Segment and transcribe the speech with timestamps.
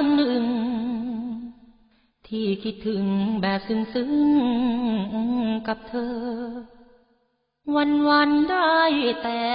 [0.00, 0.44] คนหนึ่ง
[2.28, 3.04] ที่คิดถึง
[3.40, 6.16] แบบซึ้งๆกับเธอ
[7.74, 8.78] วันวันได้
[9.22, 9.46] แต่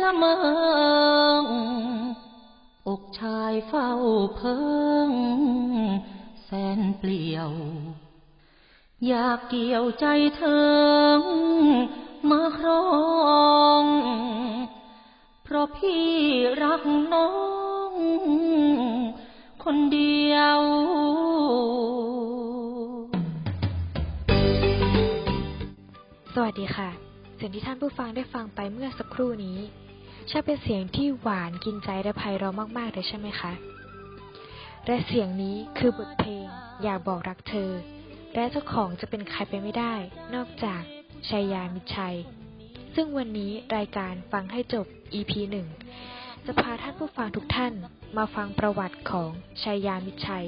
[0.00, 0.36] ละเมอ
[1.40, 1.42] ง
[2.88, 3.90] อกชายเฝ้า
[4.36, 4.56] เพิ
[5.08, 5.10] ง
[6.44, 7.50] แสนเปลี่ยว
[9.06, 10.06] อยากเกี่ยวใจ
[10.36, 11.22] เธอ
[12.30, 12.84] มาครอ
[13.82, 13.84] ง
[15.44, 16.06] เพราะพี่
[16.62, 17.28] รักน้อ
[17.58, 17.59] ง
[26.52, 26.90] วัสดีค่ะ
[27.36, 29.58] เสียงที่ท่านผู้ฟังได้ฟังไปเมื่อสักครู่นี้
[30.28, 33.52] ใช่เป็นเสียงที่หวานกินใจและไพเราะมากๆเลยใช่ไหมคะ
[34.86, 36.46] และเสียงนี้คือบทเพลง
[36.82, 37.70] อยากบอกรักเธอ
[38.34, 39.94] และเจ้าของจะเป็นใครไปไม่ได้
[40.34, 40.82] นอกจาก
[41.28, 42.16] ชัยยามิชัย
[42.94, 45.32] ซึ่งวันนี้รายการฟังให้จบ EP
[45.92, 47.72] 1จะพาท่านผู้ฟังทุกท่าน
[48.16, 49.30] มาฟังประวัติของ
[49.62, 50.46] ชัยยามิชัย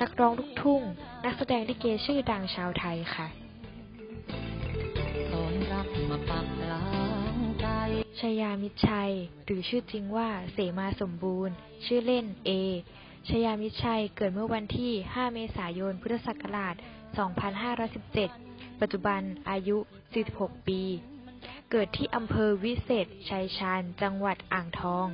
[0.00, 0.82] นักร้องลูกทุ่ง
[1.24, 3.41] นักแสดงลิเกชื่อดังชาวไทยค่ะ
[8.20, 9.12] ชยามิตรชัย
[9.44, 12.50] หรือชื่อจริงว่าเสมาสมบูรณ์ ชื่อเล่น เอ
[13.28, 16.74] ชยามิตรชัยเกิดเมื่อวันที่ 5 เมษายน พุทธศักราช
[17.58, 19.76] 2517 ปัจจุบันอายุ
[20.22, 20.82] 46 ปี
[21.70, 25.06] เกิดที่อำเภอวิเศษ ชัยชาญ จังหวัดอ่างทอง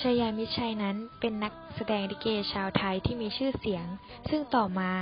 [0.00, 3.86] ชยามิชัยนั้นเป็นนักแสดงลิเกชาวไทยที่มีชื่อเสียง
[4.30, 4.92] ซึ่งต่อมา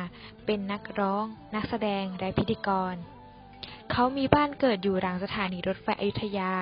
[0.47, 2.94] เป็นนักร้อง นักแสดง และพิธีกร
[3.91, 6.55] เขามีบ้านเกิดอยู่หลังสถานีรถไฟอยุธยา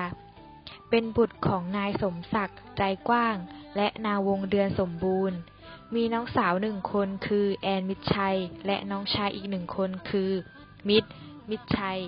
[0.89, 3.37] เป็นบุตรของนายสมศักดิ์ใจกว้าง
[3.75, 5.37] และนาวงเดือนสมบูรณ์
[5.95, 10.31] มีน้องสาวหนึ่งคนคือ แอนมิตรชัย และน้องชายอีกหนึ่งคนคือ
[10.89, 11.09] มิตร
[11.49, 11.99] มิตรชัย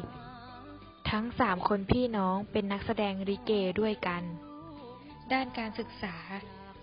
[1.10, 4.24] ทั้งสามคนพี่น้องเป็นนักแสดงริเกด้วยกัน
[5.34, 6.16] ด้านการศึกษา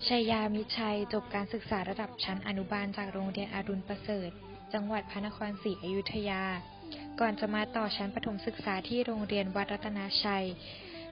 [0.07, 4.29] ชัยยามิชัยจบการศึกษาระดับชั้นอนุบาลจากโรงเรียนอรุณประเสริฐ
[4.73, 6.43] จังหวัดพระนครศรีอยุธยา
[7.19, 10.45] ก่อนจะมาต่อชั้นประถมศึกษาที่โรงเรียนวัดรัตนาชัย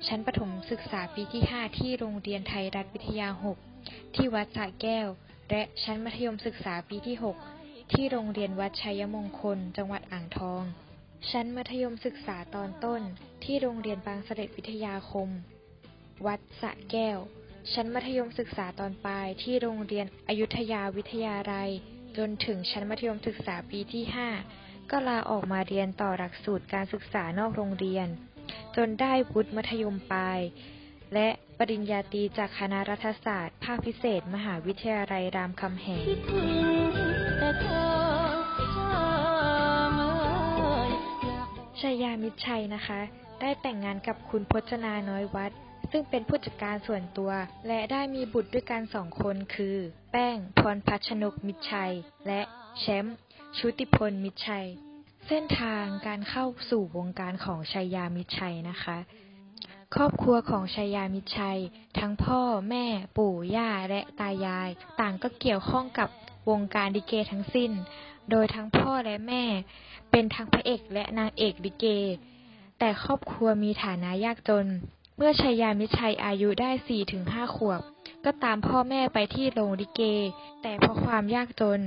[0.08, 3.28] ชั้นประถมศึกษาปีที่ 5 ที่โรงเรียนไทยรัฐวิทยา
[3.74, 5.08] 6 ที่วัดสระแก้ว
[5.50, 7.16] และชั้นมัธยมศึกษาปีที่
[7.54, 10.64] 6 ที่โรงเรียนวัดชัยมงคล จังหวัดอ่างทอง
[11.32, 13.02] ชั้นมัธยมศึกษาตอนต้น
[13.44, 15.30] ที่โรงเรียนบางเสด็จวิทยาคม
[16.26, 17.18] วัดสระแก้ว
[17.74, 21.70] ชั้นมัธยมศึกษาตอนปลายที่โรงเรียนอยุธยาวิทยาลัย
[22.18, 24.04] จนถึงชั้นมัธยมศึกษาปีที่
[24.48, 28.08] 5 ก็ลาออกมาเรียนต่อหลักสูตรการศึกษานอกโรงเรียน
[28.76, 30.40] จนได้วุฒิมัธยมปลาย
[31.14, 37.82] และปริญญาตรีจากคณะรัฐศาสตร์ ภาคพิเศษ มหาวิทยาลัยรามคำแหงชายา
[39.84, 40.02] กบ
[40.70, 40.88] อก
[41.80, 43.02] ชายามิตรชัยนะคะ
[43.42, 45.52] ได้แต่งงานกับคุณพจนาน้อยวัด
[45.92, 47.32] ซึ่งเป็นผู้จัดการส่วนตัว
[47.68, 49.78] และได้มีบุตรด้วยกันสองคนคือ
[50.12, 51.94] แป้งพรพัชนกมิตรชัย
[52.28, 52.42] และ
[52.80, 53.18] แชมป์
[53.58, 54.68] ชุติพลมิตรชัย
[55.30, 58.98] เส้นทางการเข้าสู่วงการของชายยามิตรชัยนะคะ
[59.96, 61.60] ครอบครัวของชายยามิตรชัย
[62.00, 62.86] ทั้งพ่อแม่
[63.18, 64.70] ปู่ย่าและตายาย
[65.00, 66.10] ต่างก็เกี่ยวข้องกับ
[66.50, 67.72] วงการลิเกทั้งสิ้น
[68.30, 69.44] โดยทั้งพ่อและแม่
[70.12, 71.86] เป็นทั้งพระเอกและนางเอกลิเก
[72.80, 74.68] แต่ครอบครัวมีฐานะยากจน
[75.18, 76.72] เมื่อชัยยามิตรชัยอายุได้
[77.14, 77.82] 4-5ขวบ
[78.26, 80.02] ก็ตามพ่อแม่ไปที่โรงลิเก
[80.62, 81.82] แต่เพราะความยากจน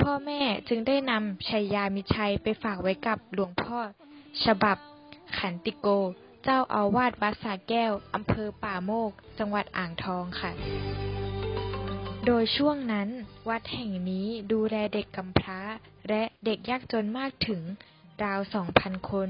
[0.00, 3.78] พ่อแม่จึงได้นำชัยยามิชัยไปฝากไว้กับหลวงพ่อ
[4.44, 4.76] ฉบับ
[5.38, 5.88] ขันติโก
[6.44, 10.52] เจ้าอาวาสวัดสาแก้วอำเภอป่าโมก จังหวัดอ่างทองค่ะ
[12.26, 13.08] โดยช่วงนั้น
[13.48, 15.60] วัดแห่งนี้ดูแลเด็กกำพร้า
[16.08, 17.62] และเด็กยากจนมากถึง
[18.24, 18.40] ราว
[18.74, 19.28] 2,000 คน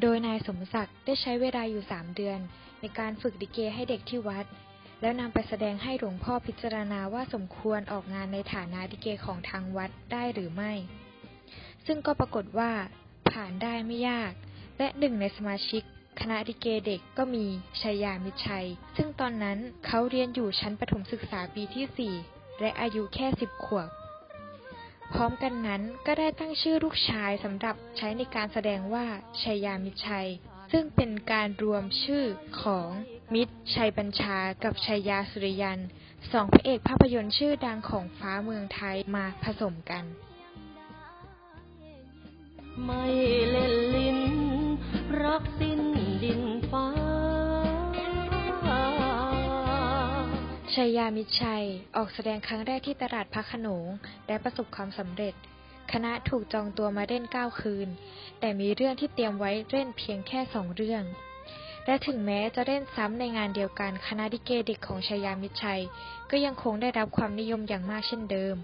[0.00, 2.38] โดยนายสมศักดิ์ได้ใช้เวลาอยู่ 3 เดือน
[2.80, 4.46] ในการฝึกลิเกให้เด็กที่วัด
[5.00, 10.72] แล้วนำไปแสดงให้หลวงพ่อพิจารณาว่าสมควรออกงานในฐานะลิเกของทางวัดได้หรือไม่
[11.86, 12.70] ซึ่งก็ปรากฏว่า
[13.30, 14.32] ผ่านได้ไม่ยาก
[14.78, 15.82] และหนึ่งในสมาชิก
[16.20, 17.46] คณะลิเกเด็กก็มี
[17.82, 18.66] ชัยยามิชัย
[18.96, 23.88] ซึ่งตอนนั้นเขาเรียนอยู่ชั้นประถมศึกษาปีที่ 4 และอายุแค่10ขวบ
[25.12, 29.06] พร้อมกันนั้นก็ได้ตั้งชื่อลูกชายสำหรับใช้ในการแสดงว่า
[29.42, 30.28] ชัยยามิชัย
[30.72, 32.24] ซึ่งเป็นการรวมชื่อ
[32.62, 32.90] ของ
[33.34, 35.80] มิตร ชัยบัญชา กับชัยยาสุริยัน
[36.32, 40.04] สองพระเอกภาพยนตร์ชื่อดังของฟ้าเมืองไทยมาผสมกัน
[42.84, 43.04] ไม่
[43.50, 44.20] เล่นลิ้น
[45.22, 45.80] รักสิ้น
[46.22, 46.86] ดินฟ้า
[50.74, 51.64] ชัยยามิตรชัย
[51.96, 53.86] ออกแสดงครั้งแรกที่ตลาดพระโขนง
[54.26, 55.34] และประสบความสำเร็จ
[55.92, 57.88] คณะถูกจองตัวมาเล่น9คืน
[58.40, 61.04] แต่มีเรื่องที่เตรียมไว้เล่นเพียงแค่สองเรื่อง
[61.88, 65.82] และถึงแม้จะเล่นซ้ำในงานเดียวกัน คณะลิเกเด็กของชายามิชัย
[66.30, 68.56] ก็ยังคงได้รับความนิยมอย่างมากเช่นเดิม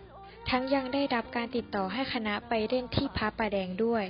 [0.50, 4.05] ทั้งยังได้รับการติดต่อให้คณะไปเล่นที่พระประแดงด้วย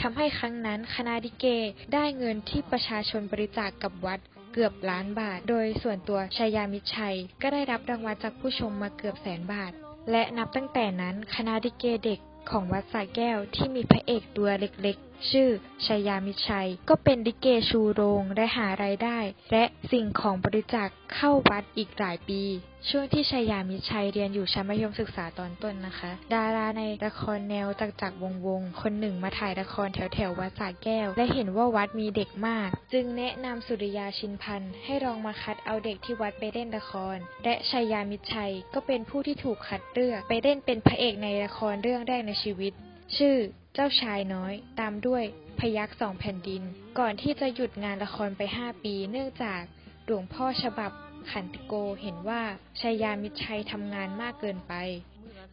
[0.00, 1.46] ทำให้ครั้งนั้นคณะลิเก
[1.92, 4.18] ได้เงินที่ประชาชนบริจาคกกับวัด
[4.52, 9.72] เกือบล้านบาท โดยส่วนตัวชายามิชัย ก็ได้รับรางวัลจากผู้ชมมาเกือบแสนบาท
[10.10, 12.20] และนับตั้งแต่นั้นคณะลิเกเด็ก
[12.50, 15.48] ของวัดสระแก้วที่มีพระเอกตัวเล็กๆ ชื่อ
[15.86, 19.18] ชายามิชัย ก็เป็นลิเกชูโรงและหารายได้
[19.52, 22.42] และสิ่งของบริจาคเข้าวัดอีกหลายปี
[22.88, 42.72] ช่วงที่ชายามิชัยเรียนอยู่ชั้นมัธยมศึกษาตอนต้นนะคะ ดาราในละครแนวจักจักวงวงคนหนึ่งมาถ่ายละครแถวแถววัดสระแก้ว และเห็นว่าวัดมีเด็กมาก จึงแนะนำสุริยาชินพันธ์ให้ลองมาคัดเอาเด็กที่วัดไปเล่นละคร และชายามิชัยก็เป็นผู้ที่ถูกคัดเลือกไปเล่นเป็นพระเอกในละครเรื่องแรกในชีวิต
[43.18, 43.36] ชื่อ
[43.74, 45.24] เจ้าชายน้อย ตามด้วย
[45.58, 46.62] พยักสองแผ่นดิน
[46.98, 49.60] ก่อนที่จะหยุดงานละครไป5ปีเนื่องจาก
[50.06, 50.90] หลวงพ่อฉบับ
[51.30, 52.42] ขันติโกเห็นว่า
[52.80, 54.72] ชายามิชัยทำงานมากเกินไป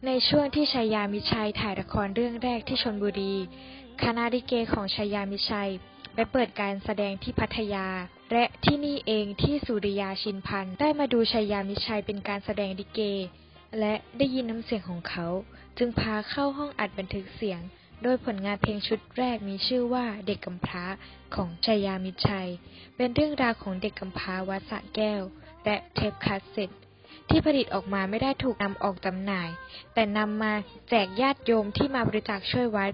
[0.06, 3.34] ในช่วงที่ชายามิชัยถ่ายละครเรื่องแรกที่ชนบุรี
[4.02, 5.70] คณะลิเกของชายามิชัย
[6.14, 7.86] ไปเปิดการแสดงที่พัทยา
[8.32, 13.00] และที่นี่เองที่สุริยาชินพันธ์ได้มาดูไชยามิตรชัยเป็นการแสดงลิเก
[13.78, 15.26] และได้ยินน้ำเสียงของเขา
[15.78, 17.60] จึงพาเข้าห้องอัดบันทึกเสียง
[18.02, 20.84] โดยผลงานเพลงชุดแรกมีชื่อว่าเด็กกำพร้า
[21.34, 22.50] ของไชยามิตรชัย
[22.96, 25.20] เป็นเรื่องราวของเด็กกำพร้าวัดสระแก้ว
[25.64, 26.70] และเทปคาสเซ็ต
[27.28, 29.48] ที่ผลิตออกมาไม่ได้ถูกนำออกจำหน่าย
[29.94, 30.52] แต่นำมา
[30.90, 32.92] แจกญาติโยมที่มาบริจาคช่วยวัด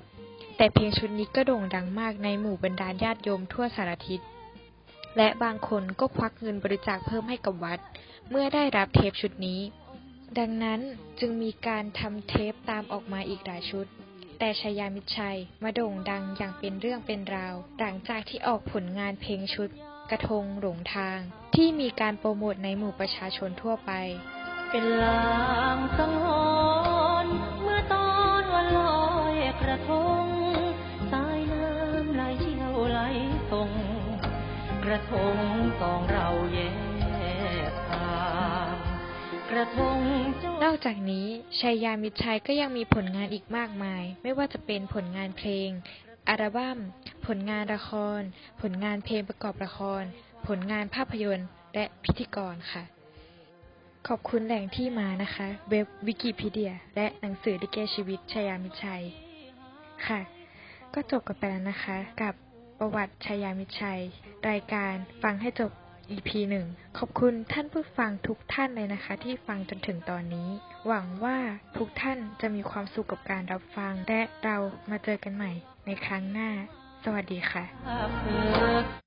[0.56, 4.20] แต่เพลงชุดนี้ก็โด่งดังมากในหมู่บรรดาญาติโยมทั่วสารทิศ
[5.16, 7.78] และบางคนก็ควักเงินบริจาคเพิ่มให้กับวัด
[8.30, 9.60] เมื่อได้รับเทปชุดนี้
[10.38, 10.80] ดังนั้น
[11.20, 13.86] จึงมีการทำเทปตามออกมาอีกหลายชุด
[14.38, 19.68] แต่ชายามิตรชัยมาโด่งดังอย่างเป็นเรื่องเป็นราว หลังจากที่ออกผลงานเพลงชุด
[20.10, 21.18] กระทงหลงทาง
[21.54, 23.90] ที่มีการโปรโมทในหมู่ประชาชนทั่วไป
[24.70, 25.34] เป็นลา
[25.76, 26.26] งสังห
[27.24, 28.10] รณ์เมื่อตอ
[28.40, 29.90] นวันลอยกระท
[30.22, 30.24] ง
[31.12, 33.00] สายน้ำไหลเชี่ยวไหล
[33.50, 33.70] ส่ง
[34.84, 35.36] กระทง
[35.80, 36.83] สองเราแยกทางก
[39.58, 39.98] ระทง
[40.64, 41.26] นอกจากนี้
[41.60, 45.68] ชัยยามิตรชัยก็ยังมีผลงานอีกมากมาย ไม่ว่าจะเป็นผลงานเพลง
[46.28, 46.78] อัลบั้ม
[47.26, 48.20] ผลงานละคร
[48.60, 50.02] ผลงานเพลงประกอบละคร
[50.46, 52.84] ผลงานภาพยนตร์ และพิธีกรค่ะ
[54.08, 59.02] ขอบคุณแหล่งที่มานะคะ เว็บวิกิพีเดีย และหนังสือลิเกชีวิตชายามิตรชัย
[60.06, 60.20] ค่ะ
[60.94, 62.34] ก็จบกันไปแล้วนะคะ กับ
[62.78, 64.00] ประวัติชายามิตรชัย
[64.48, 65.72] รายการฟังให้จบ
[66.10, 66.66] EP หนึ่ง
[66.98, 70.48] ขอบคุณท่านผู้ฟังทุกท่านเลยนะคะ ที่ฟังจนถึงตอนนี้
[70.86, 71.38] หวังว่า
[71.76, 74.56] ทุกท่านจะมีความสุขกับการรับฟัง และเรา
[74.90, 75.52] มาเจอกันใหม่
[75.86, 76.50] ในครั้งหน้า
[77.04, 77.64] สวัสดีค่ะ